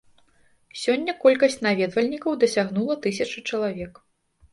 Сёння 0.83 1.13
колькасць 1.25 1.57
наведвальнікаў 1.65 2.37
дасягнула 2.45 2.97
тысячы 3.05 3.45
чалавек. 3.49 3.93